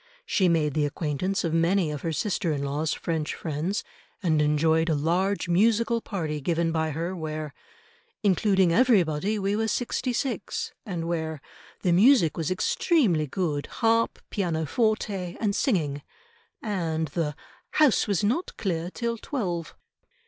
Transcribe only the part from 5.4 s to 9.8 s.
musical party given by her, where, "including everybody we were